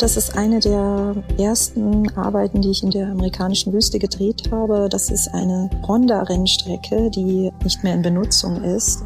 [0.00, 4.88] Das ist eine der ersten Arbeiten, die ich in der amerikanischen Wüste gedreht habe.
[4.90, 9.04] Das ist eine Honda-Rennstrecke, die nicht mehr in Benutzung ist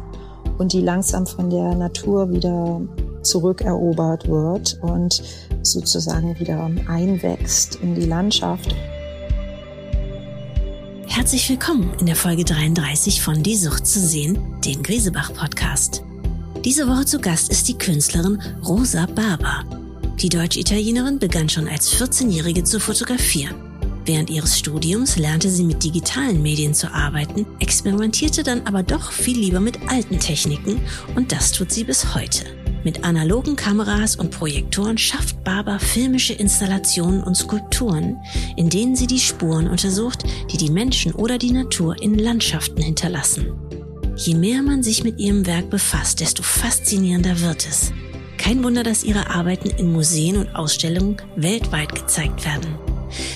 [0.57, 2.79] und die langsam von der Natur wieder
[3.23, 5.21] zurückerobert wird und
[5.63, 8.73] sozusagen wieder einwächst in die Landschaft.
[11.07, 16.05] Herzlich willkommen in der Folge 33 von Die Sucht zu sehen, dem Griesebach-Podcast.
[16.63, 19.84] Diese Woche zu Gast ist die Künstlerin Rosa Barber.
[20.21, 23.55] Die Deutsch-Italienerin begann schon als 14-Jährige zu fotografieren.
[24.05, 29.37] Während ihres Studiums lernte sie mit digitalen Medien zu arbeiten, experimentierte dann aber doch viel
[29.37, 30.79] lieber mit alten Techniken
[31.15, 32.45] und das tut sie bis heute.
[32.85, 38.17] Mit analogen Kameras und Projektoren schafft Barber filmische Installationen und Skulpturen,
[38.55, 43.53] in denen sie die Spuren untersucht, die die Menschen oder die Natur in Landschaften hinterlassen.
[44.15, 47.91] Je mehr man sich mit ihrem Werk befasst, desto faszinierender wird es.
[48.37, 52.77] Kein Wunder, dass ihre Arbeiten in Museen und Ausstellungen weltweit gezeigt werden.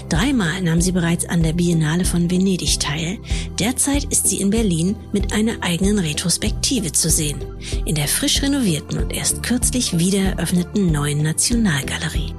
[0.09, 3.17] Dreimal nahm sie bereits an der Biennale von Venedig teil.
[3.59, 7.39] Derzeit ist sie in Berlin mit einer eigenen Retrospektive zu sehen.
[7.85, 12.33] In der frisch renovierten und erst kürzlich wieder eröffneten neuen Nationalgalerie.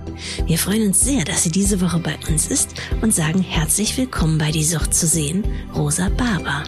[0.46, 4.38] Wir freuen uns sehr, dass sie diese Woche bei uns ist und sagen herzlich willkommen
[4.38, 5.44] bei Die Sucht zu sehen,
[5.74, 6.64] Rosa Barber.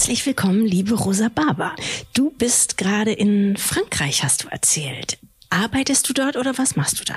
[0.00, 1.76] Herzlich willkommen, liebe Rosa Barber.
[2.14, 5.18] Du bist gerade in Frankreich, hast du erzählt.
[5.50, 7.16] Arbeitest du dort oder was machst du da?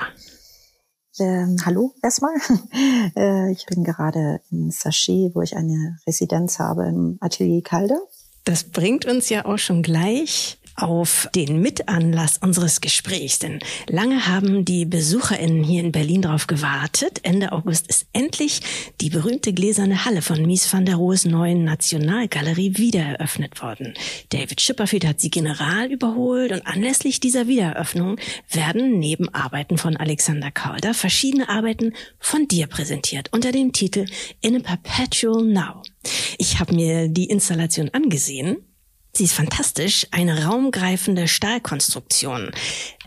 [1.17, 2.33] Ähm, hallo erstmal.
[3.15, 8.01] Äh, ich bin gerade in Sachet, wo ich eine Residenz habe im Atelier Calder.
[8.43, 14.65] Das bringt uns ja auch schon gleich auf den Mitanlass unseres Gesprächs, denn lange haben
[14.65, 17.19] die BesucherInnen hier in Berlin darauf gewartet.
[17.23, 18.61] Ende August ist endlich
[19.01, 23.93] die berühmte gläserne Halle von Mies van der Rohes neuen Nationalgalerie wieder eröffnet worden.
[24.29, 28.17] David Schipperfield hat sie general überholt und anlässlich dieser Wiedereröffnung
[28.49, 34.05] werden neben Arbeiten von Alexander Calder verschiedene Arbeiten von dir präsentiert unter dem Titel
[34.41, 35.81] In a Perpetual Now.
[36.37, 38.57] Ich habe mir die Installation angesehen
[39.15, 42.49] Sie ist fantastisch, eine raumgreifende Stahlkonstruktion.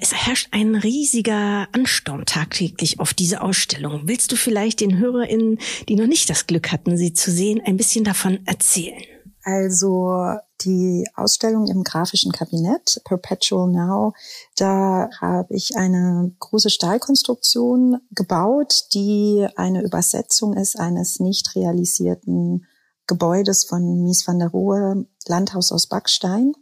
[0.00, 4.02] Es herrscht ein riesiger Ansturm tagtäglich auf diese Ausstellung.
[4.04, 5.58] Willst du vielleicht den HörerInnen,
[5.88, 9.02] die noch nicht das Glück hatten, sie zu sehen, ein bisschen davon erzählen?
[9.42, 14.12] Also die Ausstellung im grafischen Kabinett Perpetual Now,
[14.56, 22.66] da habe ich eine große Stahlkonstruktion gebaut, die eine Übersetzung ist eines nicht realisierten
[23.06, 26.52] Gebäudes von Mies van der Rohe, Landhaus aus Backstein.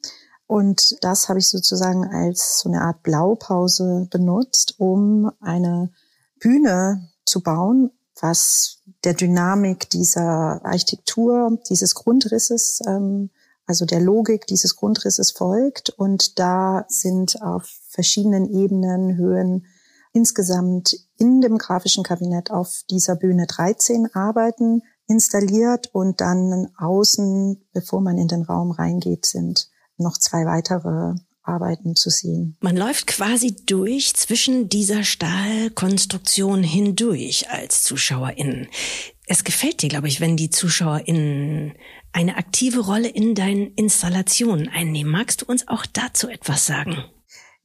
[0.46, 5.90] Und das habe ich sozusagen als so eine Art Blaupause benutzt, um eine
[6.38, 7.90] Bühne zu bauen,
[8.20, 13.30] was der Dynamik dieser Architektur, dieses Grundrisses, ähm,
[13.66, 15.90] also der Logik dieses Grundrisses folgt.
[15.90, 19.66] Und da sind auf verschiedenen Ebenen, Höhen
[20.12, 28.00] insgesamt in dem grafischen Kabinett auf dieser Bühne 13 Arbeiten installiert und dann außen, bevor
[28.00, 32.56] man in den Raum reingeht, sind noch zwei weitere Arbeiten zu sehen.
[32.60, 38.68] Man läuft quasi durch zwischen dieser Stahlkonstruktion hindurch als Zuschauerin.
[39.26, 41.74] Es gefällt dir, glaube ich, wenn die ZuschauerInnen
[42.12, 45.12] eine aktive Rolle in deinen Installationen einnehmen.
[45.12, 47.04] Magst du uns auch dazu etwas sagen?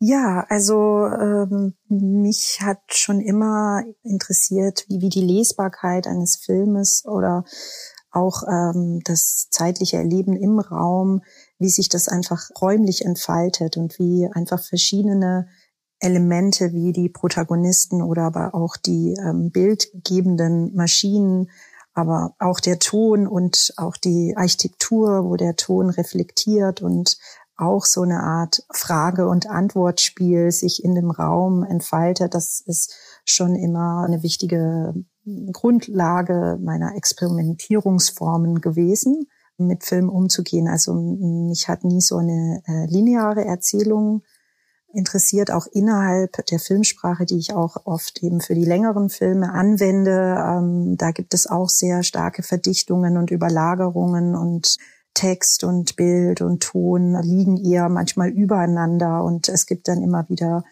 [0.02, 7.44] Ja, also ähm, mich hat schon immer interessiert, wie, wie die Lesbarkeit eines Filmes oder
[8.10, 11.22] auch ähm, das zeitliche Erleben im Raum,
[11.60, 15.50] wie sich das einfach räumlich entfaltet und wie einfach verschiedene
[16.00, 21.52] Elemente wie die Protagonisten oder aber auch die ähm, bildgebenden Maschinen,
[21.94, 27.18] aber auch der Ton und auch die Architektur, wo der Ton reflektiert und
[27.60, 32.34] auch so eine Art Frage- und Antwortspiel sich in dem Raum entfaltet.
[32.34, 32.94] Das ist
[33.26, 34.94] schon immer eine wichtige
[35.52, 39.28] Grundlage meiner Experimentierungsformen gewesen,
[39.58, 40.68] mit Film umzugehen.
[40.68, 44.24] Also mich hat nie so eine äh, lineare Erzählung
[44.94, 50.36] interessiert, auch innerhalb der Filmsprache, die ich auch oft eben für die längeren Filme anwende.
[50.40, 54.78] Ähm, da gibt es auch sehr starke Verdichtungen und Überlagerungen und
[55.20, 60.64] Text und Bild und Ton liegen eher manchmal übereinander und es gibt dann immer wieder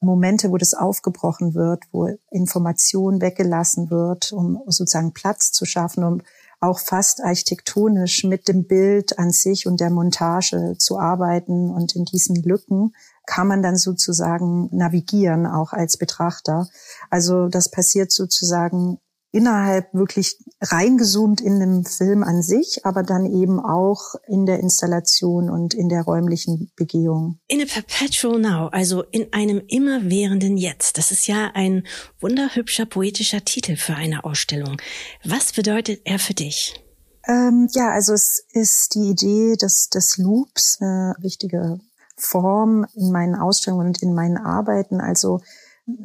[0.00, 6.20] Momente, wo das aufgebrochen wird, wo Information weggelassen wird, um sozusagen Platz zu schaffen, um
[6.60, 11.70] auch fast architektonisch mit dem Bild an sich und der Montage zu arbeiten.
[11.70, 12.92] Und in diesen Lücken
[13.24, 16.68] kann man dann sozusagen navigieren, auch als Betrachter.
[17.08, 18.98] Also das passiert sozusagen
[19.36, 25.50] innerhalb wirklich reingezoomt in dem Film an sich, aber dann eben auch in der Installation
[25.50, 27.38] und in der räumlichen Begehung.
[27.46, 30.96] In a perpetual now, also in einem immerwährenden Jetzt.
[30.96, 31.86] Das ist ja ein
[32.20, 34.78] wunderhübscher poetischer Titel für eine Ausstellung.
[35.22, 36.82] Was bedeutet er für dich?
[37.28, 41.78] Ähm, ja, also es ist die Idee des, des Loops, eine wichtige
[42.16, 45.00] Form in meinen Ausstellungen und in meinen Arbeiten.
[45.02, 45.40] Also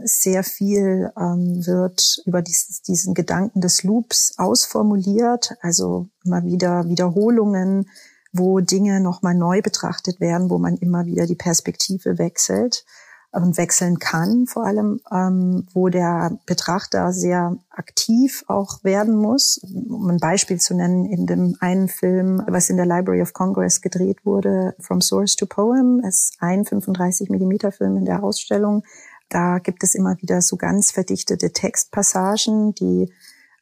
[0.03, 7.89] sehr viel ähm, wird über dieses, diesen Gedanken des Loops ausformuliert, also immer wieder Wiederholungen,
[8.31, 12.85] wo Dinge nochmal neu betrachtet werden, wo man immer wieder die Perspektive wechselt
[13.33, 19.61] und wechseln kann, vor allem, ähm, wo der Betrachter sehr aktiv auch werden muss.
[19.63, 23.81] Um ein Beispiel zu nennen, in dem einen Film, was in der Library of Congress
[23.81, 28.83] gedreht wurde, From Source to Poem, ist ein 35 Millimeter Film in der Ausstellung,
[29.31, 33.11] da gibt es immer wieder so ganz verdichtete Textpassagen, die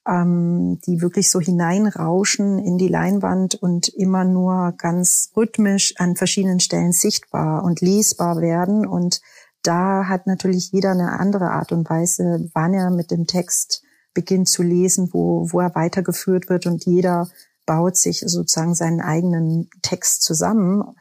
[0.08, 6.60] ähm, die wirklich so hineinrauschen in die Leinwand und immer nur ganz rhythmisch an verschiedenen
[6.60, 8.88] Stellen sichtbar und lesbar werden.
[8.88, 9.22] Und
[9.62, 13.84] da hat natürlich jeder eine andere Art und Weise, wann er mit dem Text
[14.14, 17.30] beginnt zu lesen, wo, wo er weitergeführt wird und jeder
[17.66, 20.96] baut sich sozusagen seinen eigenen Text zusammen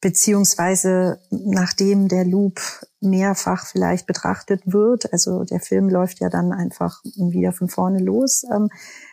[0.00, 2.60] beziehungsweise nachdem der Loop
[3.00, 8.44] mehrfach vielleicht betrachtet wird, also der Film läuft ja dann einfach wieder von vorne los,
[8.54, 8.68] ähm,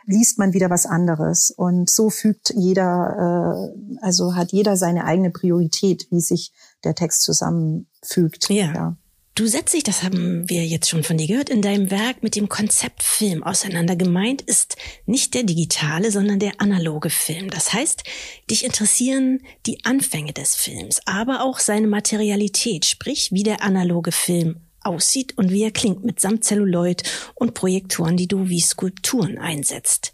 [0.06, 1.52] liest man wieder was anderes.
[1.52, 6.54] Und so fügt jeder, äh, also hat jeder seine eigene Priorität, wie sich
[6.84, 8.50] der Text zusammenfügt.
[8.50, 8.74] Ja.
[8.74, 8.98] ja.
[9.38, 12.36] Du setzt dich, das haben wir jetzt schon von dir gehört, in deinem Werk mit
[12.36, 13.96] dem Konzept Film auseinander.
[13.96, 17.52] Gemeint ist nicht der digitale, sondern der analoge Film.
[17.52, 18.02] Das heißt,
[18.50, 24.62] dich interessieren die Anfänge des Films, aber auch seine Materialität, sprich wie der analoge Film
[24.82, 27.04] aussieht und wie er klingt mit Celluloid
[27.36, 30.14] und Projektoren, die du wie Skulpturen einsetzt.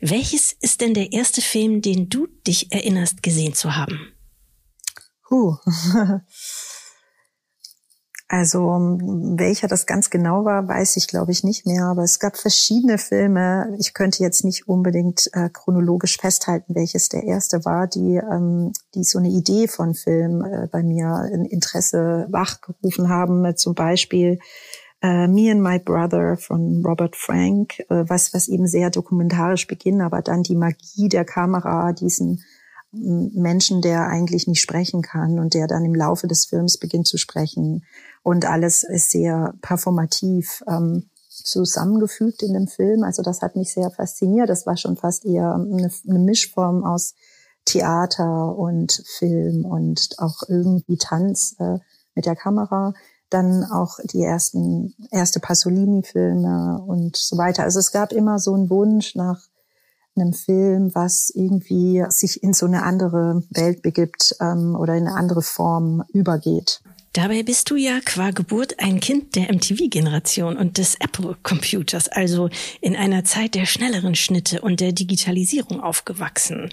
[0.00, 4.14] Welches ist denn der erste Film, den du dich erinnerst gesehen zu haben?
[5.28, 5.58] Huh.
[8.34, 8.88] Also
[9.36, 11.84] welcher das ganz genau war, weiß ich glaube ich nicht mehr.
[11.84, 13.76] Aber es gab verschiedene Filme.
[13.78, 19.04] Ich könnte jetzt nicht unbedingt äh, chronologisch festhalten, welches der erste war, die, ähm, die
[19.04, 23.54] so eine Idee von Film äh, bei mir in Interesse wachgerufen haben.
[23.54, 24.38] Zum Beispiel
[25.02, 30.00] äh, Me and My Brother von Robert Frank, äh, was, was eben sehr dokumentarisch beginnt,
[30.00, 32.42] aber dann die Magie der Kamera, diesen
[32.92, 37.16] Menschen, der eigentlich nicht sprechen kann und der dann im Laufe des Films beginnt zu
[37.16, 37.84] sprechen.
[38.22, 43.02] Und alles ist sehr performativ ähm, zusammengefügt in dem Film.
[43.02, 44.48] Also das hat mich sehr fasziniert.
[44.48, 47.14] Das war schon fast eher eine, eine Mischform aus
[47.64, 51.78] Theater und Film und auch irgendwie Tanz äh,
[52.14, 52.92] mit der Kamera.
[53.30, 57.62] Dann auch die ersten, erste Pasolini-Filme und so weiter.
[57.62, 59.40] Also es gab immer so einen Wunsch nach
[60.16, 65.16] einem Film, was irgendwie sich in so eine andere Welt begibt ähm, oder in eine
[65.16, 66.82] andere Form übergeht.
[67.14, 72.48] Dabei bist du ja qua Geburt ein Kind der MTV-Generation und des Apple-Computers, also
[72.80, 76.70] in einer Zeit der schnelleren Schnitte und der Digitalisierung aufgewachsen.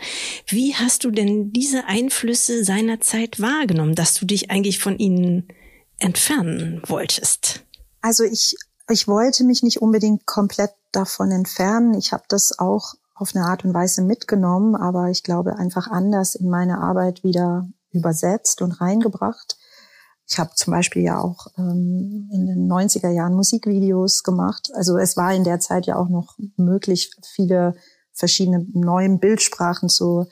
[0.48, 5.50] Wie hast du denn diese Einflüsse seiner Zeit wahrgenommen, dass du dich eigentlich von ihnen
[5.98, 7.66] entfernen wolltest?
[8.00, 8.56] Also ich,
[8.90, 11.96] ich wollte mich nicht unbedingt komplett davon entfernen.
[11.96, 16.36] Ich habe das auch auf eine Art und Weise mitgenommen, aber ich glaube einfach anders
[16.36, 19.58] in meine Arbeit wieder übersetzt und reingebracht.
[20.28, 24.70] Ich habe zum Beispiel ja auch ähm, in den 90er Jahren Musikvideos gemacht.
[24.74, 27.74] Also es war in der Zeit ja auch noch möglich, viele
[28.14, 30.28] verschiedene neuen Bildsprachen zu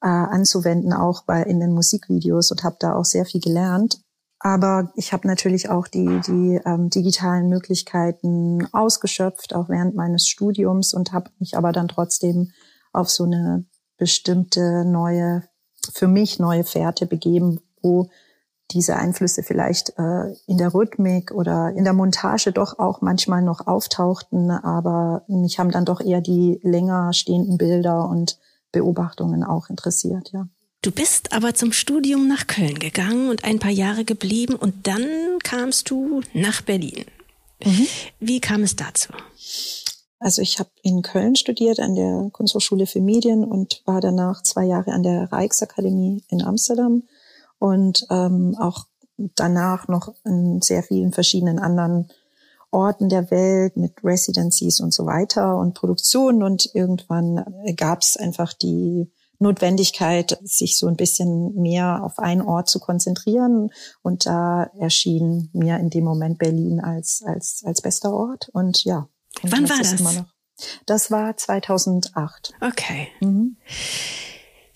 [0.00, 4.00] äh, anzuwenden, auch bei in den Musikvideos und habe da auch sehr viel gelernt.
[4.40, 10.94] Aber ich habe natürlich auch die, die ähm, digitalen Möglichkeiten ausgeschöpft, auch während meines Studiums
[10.94, 12.50] und habe mich aber dann trotzdem
[12.92, 13.66] auf so eine
[13.98, 15.42] bestimmte neue,
[15.92, 18.08] für mich neue Fährte begeben, wo
[18.70, 23.66] diese Einflüsse vielleicht äh, in der Rhythmik oder in der Montage doch auch manchmal noch
[23.66, 28.38] auftauchten, aber mich haben dann doch eher die länger stehenden Bilder und
[28.72, 30.48] Beobachtungen auch interessiert, ja.
[30.82, 35.38] Du bist aber zum Studium nach Köln gegangen und ein paar Jahre geblieben und dann
[35.44, 37.04] kamst du nach Berlin.
[37.62, 37.86] Mhm.
[38.18, 39.12] Wie kam es dazu?
[40.18, 44.64] Also ich habe in Köln studiert an der Kunsthochschule für Medien und war danach zwei
[44.64, 47.02] Jahre an der Rijksakademie in Amsterdam
[47.58, 52.10] und ähm, auch danach noch in sehr vielen verschiedenen anderen
[52.70, 57.44] Orten der Welt mit Residencies und so weiter und Produktionen und irgendwann
[57.76, 59.10] gab es einfach die
[59.40, 63.70] Notwendigkeit, sich so ein bisschen mehr auf einen Ort zu konzentrieren.
[64.02, 68.50] Und da erschien mir in dem Moment Berlin als, als, als bester Ort.
[68.52, 69.08] Und ja.
[69.42, 70.24] Und Wann war das?
[70.86, 72.52] Das war 2008.
[72.60, 73.08] Okay.
[73.20, 73.56] Mhm.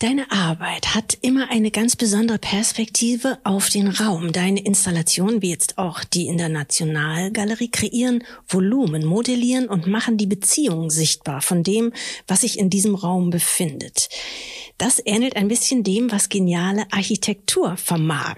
[0.05, 4.33] Deine Arbeit hat immer eine ganz besondere Perspektive auf den Raum.
[4.33, 10.27] Deine Installationen, wie jetzt auch die in der Nationalgalerie, kreieren Volumen, modellieren und machen die
[10.27, 11.95] Beziehung sichtbar von dem,
[12.27, 14.11] was sich in diesem Raum befindet.
[14.77, 18.37] Das ähnelt ein bisschen dem, was geniale Architektur vermag.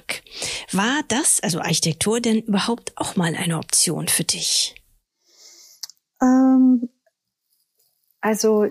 [0.71, 4.77] War das, also Architektur, denn überhaupt auch mal eine Option für dich?
[6.23, 6.91] Ähm,
[8.21, 8.67] also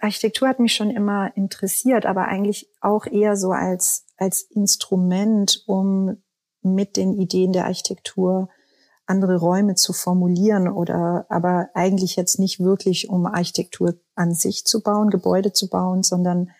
[0.00, 6.22] Architektur hat mich schon immer interessiert, aber eigentlich auch eher so als, als Instrument, um
[6.62, 8.48] mit den Ideen der Architektur
[9.06, 14.82] andere Räume zu formulieren oder aber eigentlich jetzt nicht wirklich, um Architektur an sich zu
[14.82, 16.50] bauen, Gebäude zu bauen, sondern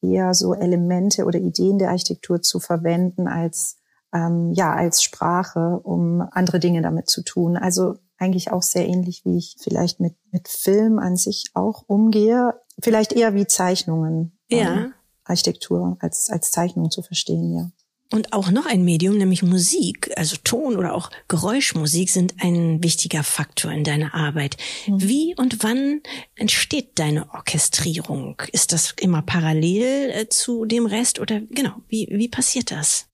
[0.00, 3.78] eher so Elemente oder Ideen der Architektur zu verwenden als
[4.12, 7.56] ähm, ja als Sprache, um andere Dinge damit zu tun.
[7.56, 12.54] Also eigentlich auch sehr ähnlich, wie ich vielleicht mit, mit Film an sich auch umgehe.
[12.80, 14.38] Vielleicht eher wie Zeichnungen.
[14.48, 14.76] Ja.
[14.76, 14.94] Ähm,
[15.24, 17.70] Architektur als, als Zeichnung zu verstehen, ja.
[18.12, 23.24] Und auch noch ein Medium, nämlich Musik, also Ton oder auch Geräuschmusik sind ein wichtiger
[23.24, 24.56] Faktor in deiner Arbeit.
[24.86, 25.02] Mhm.
[25.02, 26.02] Wie und wann
[26.36, 28.40] entsteht deine Orchestrierung?
[28.52, 33.08] Ist das immer parallel äh, zu dem Rest oder genau, wie, wie passiert das?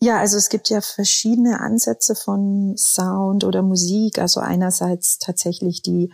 [0.00, 4.18] Ja, also es gibt ja verschiedene Ansätze von Sound oder Musik.
[4.18, 6.12] Also einerseits tatsächlich die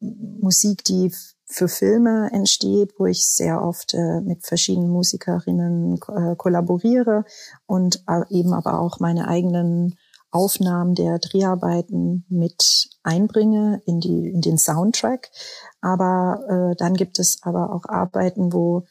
[0.00, 1.12] Musik, die
[1.46, 7.24] für Filme entsteht, wo ich sehr oft äh, mit verschiedenen Musikerinnen äh, kollaboriere
[7.66, 9.96] und äh, eben aber auch meine eigenen
[10.30, 15.30] Aufnahmen der Dreharbeiten mit einbringe in die in den Soundtrack.
[15.80, 18.84] Aber äh, dann gibt es aber auch Arbeiten, wo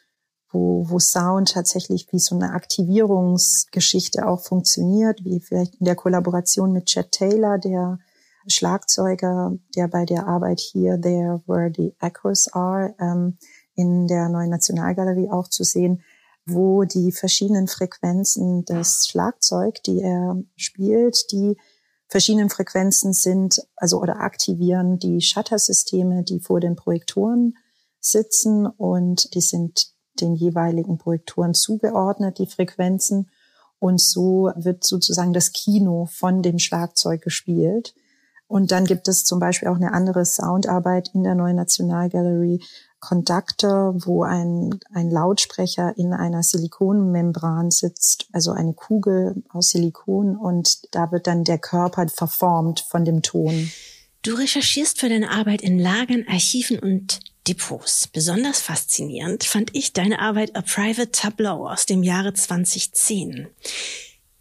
[0.51, 6.71] wo, wo Sound tatsächlich wie so eine Aktivierungsgeschichte auch funktioniert, wie vielleicht in der Kollaboration
[6.71, 7.99] mit Chet Taylor, der
[8.47, 13.37] Schlagzeuger, der bei der Arbeit hier, There Where the Echoes Are, ähm,
[13.75, 16.03] in der Neuen Nationalgalerie auch zu sehen,
[16.45, 21.57] wo die verschiedenen Frequenzen des Schlagzeug, die er spielt, die
[22.07, 27.55] verschiedenen Frequenzen sind, also oder aktivieren die Shuttersysteme, die vor den Projektoren
[27.99, 33.29] sitzen und die sind den jeweiligen Projektoren zugeordnet, die Frequenzen.
[33.79, 37.93] Und so wird sozusagen das Kino von dem Schlagzeug gespielt.
[38.47, 42.61] Und dann gibt es zum Beispiel auch eine andere Soundarbeit in der Neuen Nationalgalerie,
[42.99, 50.93] Conductor, wo ein, ein Lautsprecher in einer Silikonmembran sitzt, also eine Kugel aus Silikon und
[50.93, 53.71] da wird dann der Körper verformt von dem Ton.
[54.21, 58.07] Du recherchierst für deine Arbeit in Lagern, Archiven und Depots.
[58.07, 63.47] Besonders faszinierend fand ich deine Arbeit A Private Tableau aus dem Jahre 2010.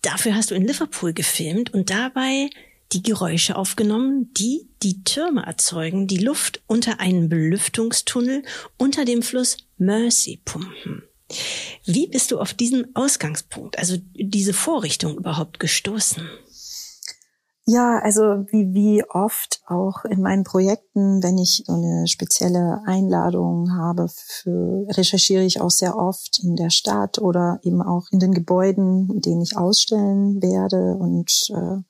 [0.03, 2.51] Dafür hast du in Liverpool gefilmt und dabei
[2.93, 8.43] die Geräusche aufgenommen, die die Türme erzeugen, die Luft unter einen Belüftungstunnel
[8.77, 11.03] unter dem Fluss Mersey pumpen.
[11.85, 16.27] Wie bist du auf diesen Ausgangspunkt, also diese Vorrichtung überhaupt gestoßen?
[17.71, 23.77] Ja, also wie, wie oft auch in meinen Projekten, wenn ich so eine spezielle Einladung
[23.77, 28.33] habe, für, recherchiere ich auch sehr oft in der Stadt oder eben auch in den
[28.33, 30.95] Gebäuden, in denen ich ausstellen werde.
[30.95, 31.83] Und äh,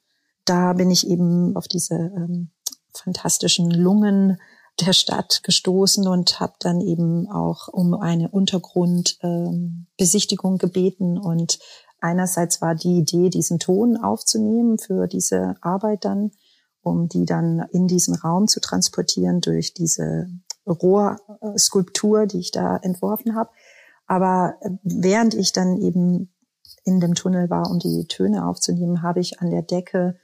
[0.44, 2.50] da bin ich eben auf diese ähm,
[2.92, 4.40] fantastischen Lungen
[4.80, 11.60] der Stadt gestoßen und habe dann eben auch um eine Untergrundbesichtigung ähm, gebeten und
[12.00, 16.30] Einerseits war die Idee, diesen Ton aufzunehmen für diese Arbeit dann,
[16.82, 20.28] um die dann in diesen Raum zu transportieren durch diese
[20.66, 23.50] Rohrskulptur, die ich da entworfen habe.
[24.06, 26.32] Aber während ich dann eben
[26.84, 30.16] in dem Tunnel war, um die Töne aufzunehmen, habe ich an der Decke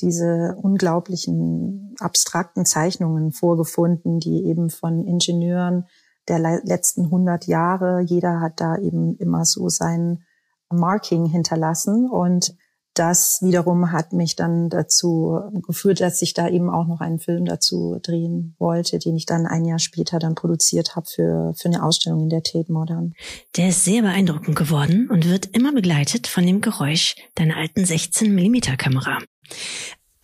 [0.00, 5.86] diese unglaublichen abstrakten Zeichnungen vorgefunden, die eben von Ingenieuren
[6.28, 10.24] der letzten 100 Jahre, jeder hat da eben immer so seinen
[10.72, 12.54] Marking hinterlassen und
[12.94, 17.46] das wiederum hat mich dann dazu geführt, dass ich da eben auch noch einen Film
[17.46, 21.82] dazu drehen wollte, den ich dann ein Jahr später dann produziert habe für, für eine
[21.82, 23.14] Ausstellung in der Tate Modern.
[23.56, 28.34] Der ist sehr beeindruckend geworden und wird immer begleitet von dem Geräusch deiner alten 16
[28.34, 29.18] Millimeter Kamera.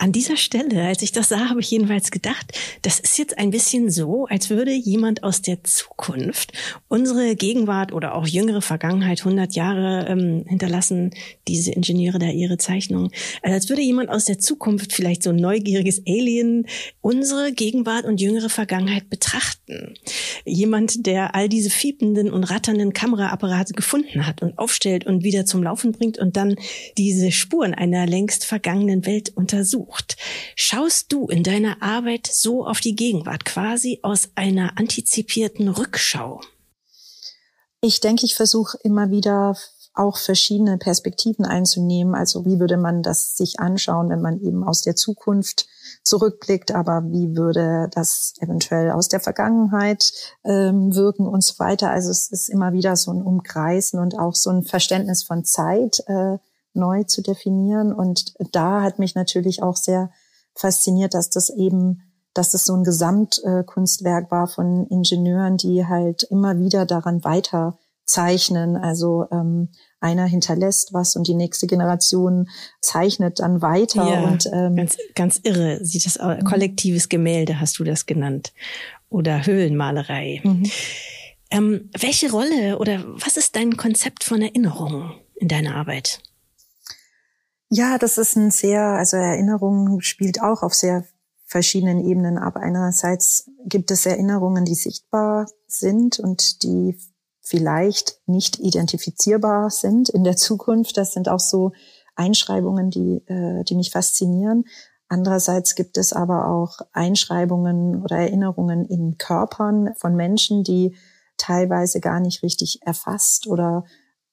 [0.01, 3.51] An dieser Stelle, als ich das sah, habe ich jedenfalls gedacht, das ist jetzt ein
[3.51, 6.53] bisschen so, als würde jemand aus der Zukunft
[6.87, 11.11] unsere Gegenwart oder auch jüngere Vergangenheit, 100 Jahre ähm, hinterlassen,
[11.49, 13.11] diese Ingenieure da ihre Zeichnungen,
[13.43, 16.69] also als würde jemand aus der Zukunft, vielleicht so ein neugieriges Alien,
[17.01, 19.95] unsere Gegenwart und jüngere Vergangenheit betrachten.
[20.45, 25.65] Jemand, der all diese fiependen und ratternden Kameraapparate gefunden hat und aufstellt und wieder zum
[25.65, 26.55] Laufen bringt und dann
[26.97, 29.88] diese Spuren einer längst vergangenen Welt untersucht.
[29.89, 30.17] Versucht.
[30.55, 36.41] Schaust du in deiner Arbeit so auf die Gegenwart, quasi aus einer antizipierten Rückschau?
[37.81, 39.57] Ich denke, ich versuche immer wieder
[39.95, 42.15] auch verschiedene Perspektiven einzunehmen.
[42.15, 45.67] Also wie würde man das sich anschauen, wenn man eben aus der Zukunft
[46.05, 50.13] zurückblickt, aber wie würde das eventuell aus der Vergangenheit
[50.45, 51.91] ähm, wirken und so weiter.
[51.91, 56.01] Also es ist immer wieder so ein Umkreisen und auch so ein Verständnis von Zeit
[56.07, 56.39] äh,
[56.79, 57.93] neu zu definieren.
[57.93, 60.11] Und da hat mich natürlich auch sehr
[60.55, 62.03] fasziniert, dass das eben
[62.39, 68.77] dass das so ein Gesamtkunstwerk war von Ingenieuren, die halt immer wieder daran weiter zeichnen.
[68.77, 69.71] Also ähm,
[70.01, 72.49] einer hinterlässt was und die nächste Generation
[72.81, 74.09] zeichnet dann weiter.
[74.09, 75.85] Ja, und, ähm, ganz, ganz irre.
[75.85, 76.39] Sieht das aus.
[76.39, 76.45] Mhm.
[76.45, 78.53] Kollektives Gemälde hast du das genannt.
[79.11, 80.41] Oder Höhlenmalerei.
[80.45, 80.71] Mhm.
[81.51, 86.21] Ähm, welche Rolle oder was ist dein Konzept von Erinnerung in deiner Arbeit?
[87.71, 91.05] Ja, das ist ein sehr, also Erinnerung spielt auch auf sehr
[91.45, 92.57] verschiedenen Ebenen ab.
[92.57, 96.99] Einerseits gibt es Erinnerungen, die sichtbar sind und die
[97.41, 100.97] vielleicht nicht identifizierbar sind in der Zukunft.
[100.97, 101.73] Das sind auch so
[102.15, 104.65] Einschreibungen, die, äh, die mich faszinieren.
[105.09, 110.97] Andererseits gibt es aber auch Einschreibungen oder Erinnerungen in Körpern von Menschen, die
[111.39, 113.85] teilweise gar nicht richtig erfasst oder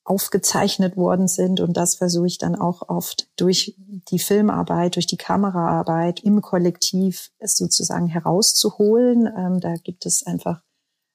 [0.06, 1.60] aufgezeichnet worden sind.
[1.60, 3.76] Und das versuche ich dann auch oft durch
[4.10, 9.28] die Filmarbeit, durch die Kameraarbeit im Kollektiv sozusagen herauszuholen.
[9.36, 10.62] Ähm, da gibt es einfach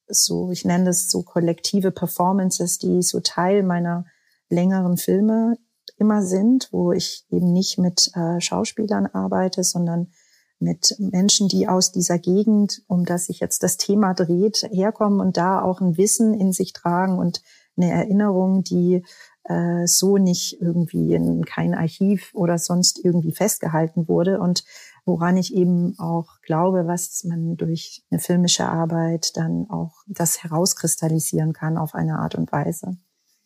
[0.08, 4.06] so, ich nenne das so kollektive Performances, die so Teil meiner
[4.48, 5.56] längeren Filme
[5.96, 10.08] immer sind, wo ich eben nicht mit äh, Schauspielern arbeite, sondern
[10.58, 15.36] mit Menschen, die aus dieser Gegend, um das sich jetzt das Thema dreht, herkommen und
[15.36, 17.40] da auch ein Wissen in sich tragen und
[17.82, 19.02] eine Erinnerung, die
[19.44, 24.40] äh, so nicht irgendwie in kein Archiv oder sonst irgendwie festgehalten wurde.
[24.40, 24.64] Und
[25.04, 31.52] woran ich eben auch glaube, was man durch eine filmische Arbeit dann auch das herauskristallisieren
[31.52, 32.96] kann auf eine Art und Weise.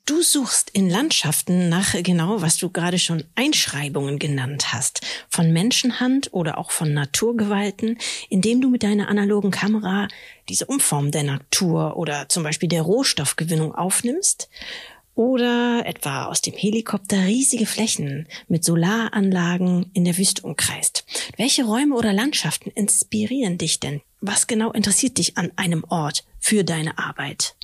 [0.07, 5.01] Du suchst in Landschaften nach genau, was du gerade schon Einschreibungen genannt hast,
[5.31, 7.97] von Menschenhand oder auch von Naturgewalten,
[8.29, 10.09] indem du mit deiner analogen Kamera
[10.51, 14.51] diese Umform der Natur oder zum Beispiel der Rohstoffgewinnung aufnimmst
[15.15, 21.07] oder etwa aus dem Helikopter riesige Flächen mit Solaranlagen in der Wüste umkreist.
[21.39, 24.03] Welche Räume oder Landschaften inspirieren dich denn?
[24.21, 27.57] Was genau interessiert dich an einem Ort für deine Arbeit?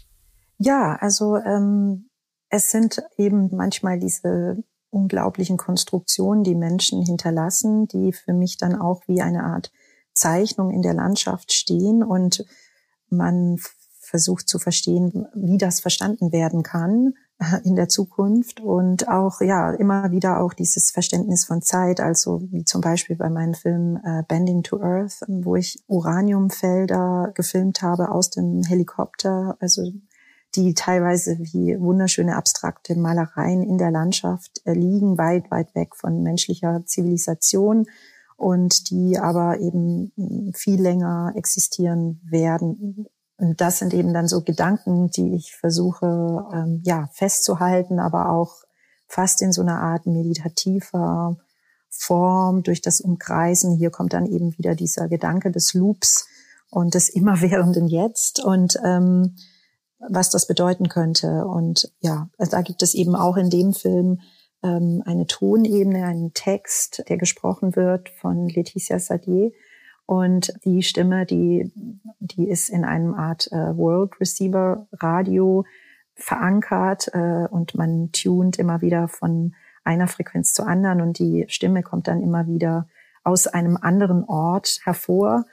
[0.56, 2.09] Ja, also ähm,
[2.50, 9.02] es sind eben manchmal diese unglaublichen Konstruktionen, die Menschen hinterlassen, die für mich dann auch
[9.06, 9.72] wie eine Art
[10.12, 12.44] Zeichnung in der Landschaft stehen und
[13.08, 13.58] man
[14.00, 17.14] versucht zu verstehen, wie das verstanden werden kann
[17.64, 18.60] in der Zukunft.
[18.60, 23.30] Und auch ja immer wieder auch dieses Verständnis von Zeit, also wie zum Beispiel bei
[23.30, 29.92] meinem Film äh, Bending to Earth, wo ich Uraniumfelder gefilmt habe aus dem Helikopter, also
[30.56, 36.22] die teilweise wie wunderschöne abstrakte Malereien in der Landschaft äh, liegen, weit, weit weg von
[36.22, 37.86] menschlicher Zivilisation
[38.36, 43.06] und die aber eben hm, viel länger existieren werden
[43.40, 48.64] und das sind eben dann so Gedanken, die ich versuche, ähm, ja, festzuhalten, aber auch
[49.06, 51.38] fast in so einer Art meditativer
[51.88, 53.76] Form durch das Umkreisen.
[53.76, 56.28] Hier kommt dann eben wieder dieser Gedanke des Loops
[56.68, 59.36] und des immerwährenden Jetzt und ähm,
[60.08, 61.44] was das bedeuten könnte.
[61.46, 64.20] Und ja, also da gibt es eben auch in dem Film
[64.62, 69.52] ähm, eine Tonebene, einen Text, der gesprochen wird von Laetitia Sadier
[70.10, 71.72] und die Stimme, die,
[72.18, 75.64] die ist in einem Art äh, World Receiver Radio
[76.14, 81.82] verankert äh, und man tunt immer wieder von einer Frequenz zur anderen und die Stimme
[81.82, 82.88] kommt dann immer wieder
[83.22, 85.44] aus einem anderen Ort hervor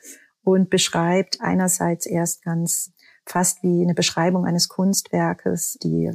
[0.43, 2.93] und beschreibt einerseits erst ganz
[3.27, 6.11] fast wie eine Beschreibung eines Kunstwerkes, die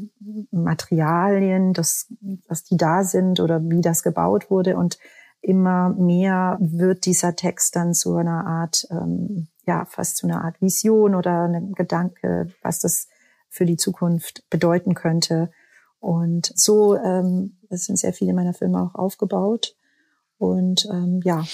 [0.50, 2.06] Materialien, das,
[2.48, 4.98] dass die da sind oder wie das gebaut wurde und
[5.42, 10.60] immer mehr wird dieser Text dann zu einer Art, ähm, ja, fast zu einer Art
[10.62, 13.08] Vision oder einem Gedanke, was das
[13.48, 15.50] für die Zukunft bedeuten könnte.
[15.98, 19.76] Und so ähm, sind sehr viele meiner Filme auch aufgebaut.
[20.38, 21.44] Und ähm, ja.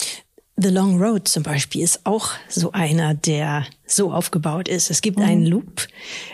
[0.61, 4.91] The Long Road zum Beispiel ist auch so einer, der so aufgebaut ist.
[4.91, 5.25] Es gibt mhm.
[5.25, 5.87] einen Loop.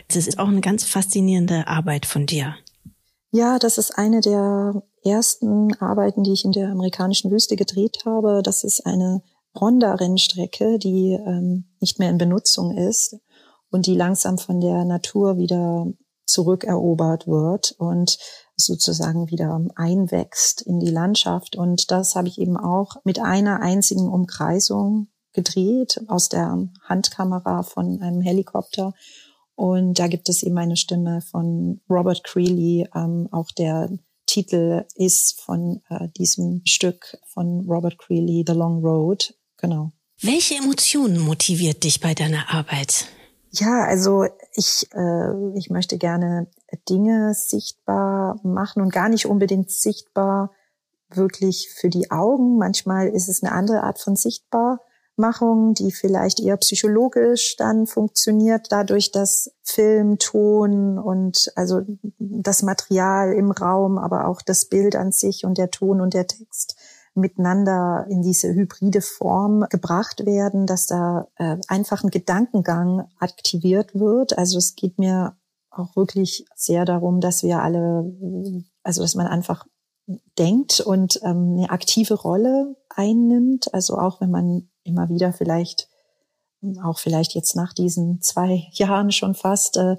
[0.09, 2.55] Das ist auch eine ganz faszinierende Arbeit von dir.
[3.33, 8.41] Ja, das ist eine der ersten Arbeiten, die ich in der amerikanischen Wüste gedreht habe.
[8.43, 9.23] Das ist eine
[9.61, 13.17] Honda-Rennstrecke, die ähm, nicht mehr in Benutzung ist
[13.71, 15.87] und die langsam von der Natur wieder
[16.25, 18.17] zurückerobert wird und
[18.57, 21.57] sozusagen wieder einwächst in die Landschaft.
[21.57, 28.01] Und das habe ich eben auch mit einer einzigen Umkreisung gedreht aus der Handkamera von
[28.01, 28.95] einem Helikopter.
[29.57, 33.91] Und da gibt es eben eine Stimme von Robert Creeley, ähm, auch der
[34.27, 39.35] Titel ist von äh, diesem Stück von Robert Creeley, The Long Road.
[39.59, 39.93] Genau.
[40.21, 43.07] Welche Emotionen motiviert dich bei deiner Arbeit?
[43.53, 44.25] Ja, also
[44.57, 46.47] ich, äh, ich möchte gerne
[46.89, 50.53] Dinge sichtbar machen und gar nicht unbedingt sichtbar
[51.11, 52.57] wirklich für die Augen.
[52.59, 59.11] Manchmal ist es eine andere Art von Sichtbarmachung, die vielleicht eher psychologisch dann funktioniert, dadurch,
[59.11, 61.83] dass Film, Ton und also
[62.19, 66.27] das Material im Raum, aber auch das Bild an sich und der Ton und der
[66.27, 66.74] Text
[67.15, 74.37] miteinander in diese hybride Form gebracht werden, dass da äh, einfach ein Gedankengang aktiviert wird.
[74.37, 75.37] Also es geht mir
[75.71, 78.13] auch wirklich sehr darum, dass wir alle,
[78.83, 79.67] also dass man einfach
[80.39, 83.73] denkt und ähm, eine aktive Rolle einnimmt.
[83.73, 85.89] Also auch wenn man immer wieder vielleicht
[86.83, 89.97] auch vielleicht jetzt nach diesen zwei Jahren schon fast äh,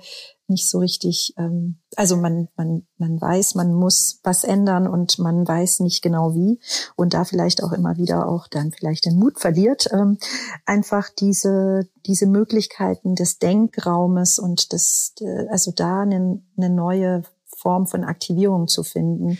[0.47, 5.47] nicht so richtig, ähm, also man, man, man weiß, man muss was ändern und man
[5.47, 6.59] weiß nicht genau wie
[6.95, 10.17] und da vielleicht auch immer wieder auch dann vielleicht den Mut verliert, ähm,
[10.65, 15.13] einfach diese, diese Möglichkeiten des Denkraumes und des,
[15.49, 19.39] also da eine, eine neue Form von Aktivierung zu finden.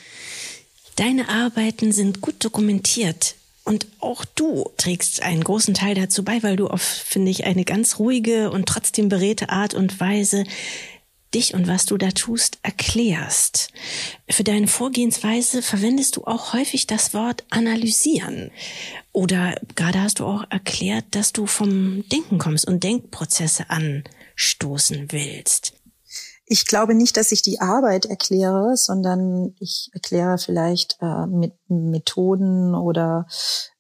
[0.96, 3.36] Deine Arbeiten sind gut dokumentiert.
[3.66, 7.66] Und auch du trägst einen großen Teil dazu bei, weil du auf, finde ich, eine
[7.66, 10.44] ganz ruhige und trotzdem beredte Art und Weise
[11.36, 13.70] dich und was du da tust erklärst.
[14.30, 18.52] Für deine Vorgehensweise verwendest du auch häufig das Wort analysieren.
[19.12, 25.74] Oder gerade hast du auch erklärt, dass du vom Denken kommst und Denkprozesse anstoßen willst.
[26.48, 32.76] Ich glaube nicht, dass ich die Arbeit erkläre, sondern ich erkläre vielleicht äh, mit Methoden
[32.76, 33.26] oder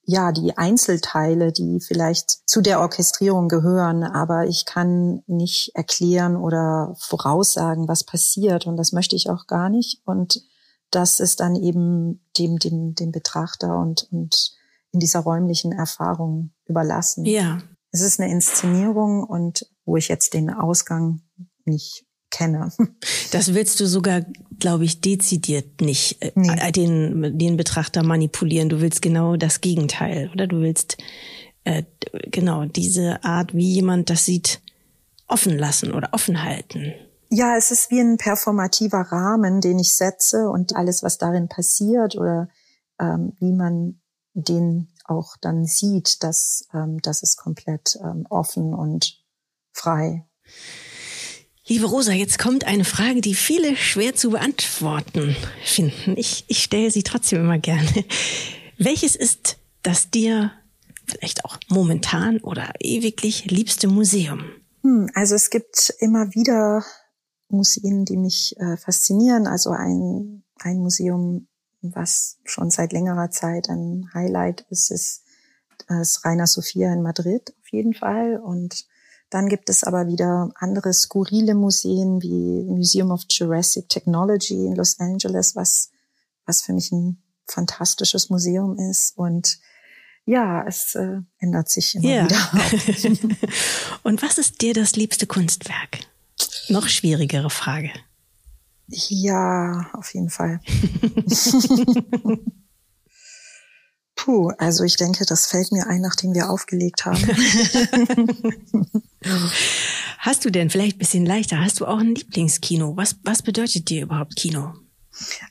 [0.05, 6.95] ja, die Einzelteile, die vielleicht zu der Orchestrierung gehören, aber ich kann nicht erklären oder
[6.99, 10.43] voraussagen, was passiert und das möchte ich auch gar nicht und
[10.91, 14.55] das ist dann eben dem, dem, dem Betrachter und, und
[14.91, 17.25] in dieser räumlichen Erfahrung überlassen.
[17.25, 17.59] Ja.
[17.91, 21.21] Es ist eine Inszenierung und wo ich jetzt den Ausgang
[21.65, 22.04] nicht
[22.35, 22.71] kenne.
[23.31, 24.21] Das willst du sogar,
[24.59, 26.71] glaube ich, dezidiert nicht äh, nee.
[26.71, 28.69] den, den Betrachter manipulieren.
[28.69, 30.47] Du willst genau das Gegenteil, oder?
[30.47, 30.97] Du willst
[31.65, 31.83] äh,
[32.31, 34.61] genau diese Art, wie jemand das sieht,
[35.27, 36.93] offen lassen oder offen halten.
[37.29, 42.15] Ja, es ist wie ein performativer Rahmen, den ich setze und alles, was darin passiert
[42.15, 42.47] oder
[42.99, 43.99] ähm, wie man
[44.33, 49.21] den auch dann sieht, das, ähm, das ist komplett ähm, offen und
[49.71, 50.25] frei.
[51.67, 56.15] Liebe Rosa, jetzt kommt eine Frage, die viele schwer zu beantworten finden.
[56.15, 58.06] Ich, ich stelle sie trotzdem immer gerne.
[58.78, 60.51] Welches ist das dir
[61.08, 64.43] vielleicht auch momentan oder ewiglich liebste Museum?
[64.84, 66.86] Hm, also es gibt immer wieder
[67.49, 69.47] Museen, die mich äh, faszinieren.
[69.47, 71.47] Also ein, ein Museum,
[71.82, 75.23] was schon seit längerer Zeit ein Highlight ist, ist
[75.88, 78.39] das Reina Sofia in Madrid auf jeden Fall.
[78.39, 78.86] Und
[79.35, 84.97] dann gibt es aber wieder andere skurrile Museen wie Museum of Jurassic Technology in Los
[84.97, 85.91] Angeles, was,
[86.45, 89.17] was für mich ein fantastisches Museum ist.
[89.17, 89.59] Und
[90.25, 92.23] ja, es äh, ändert sich immer ja.
[92.23, 93.19] wieder.
[94.03, 95.99] Und was ist dir das liebste Kunstwerk?
[96.69, 97.91] Noch schwierigere Frage.
[98.87, 100.61] Ja, auf jeden Fall.
[104.25, 107.21] Puh, also ich denke, das fällt mir ein, nachdem wir aufgelegt haben.
[110.17, 111.63] hast du denn vielleicht ein bisschen leichter?
[111.63, 112.97] Hast du auch ein Lieblingskino?
[112.97, 114.73] Was, was bedeutet dir überhaupt Kino?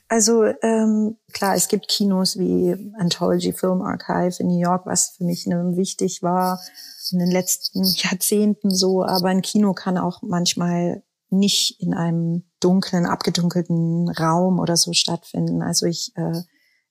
[0.09, 5.23] Also ähm, klar, es gibt Kinos wie Anthology Film Archive in New York, was für
[5.23, 6.59] mich ne, wichtig war
[7.13, 9.05] in den letzten Jahrzehnten so.
[9.05, 15.61] Aber ein Kino kann auch manchmal nicht in einem dunklen, abgedunkelten Raum oder so stattfinden.
[15.61, 16.41] Also ich äh,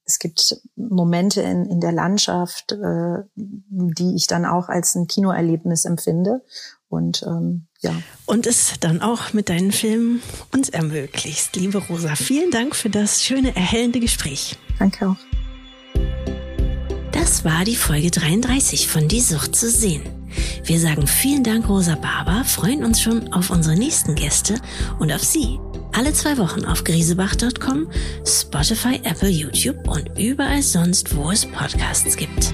[0.07, 5.85] es gibt Momente in, in der Landschaft, äh, die ich dann auch als ein Kinoerlebnis
[5.85, 6.43] empfinde.
[6.89, 7.95] Und ähm, ja.
[8.27, 11.57] Und es dann auch mit deinen Filmen uns ermöglicht.
[11.57, 14.57] Liebe Rosa, vielen Dank für das schöne, erhellende Gespräch.
[14.79, 15.17] Danke auch.
[17.13, 20.24] Das war die Folge 33 von Die Sucht zu sehen.
[20.65, 24.57] Wir sagen vielen Dank, Rosa Barber, freuen uns schon auf unsere nächsten Gäste
[24.99, 25.59] und auf Sie.
[25.93, 27.89] Alle zwei Wochen auf griesebach.com,
[28.27, 32.53] Spotify, Apple, YouTube und überall sonst, wo es Podcasts gibt.